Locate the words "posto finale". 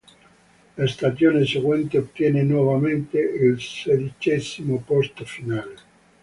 4.83-5.75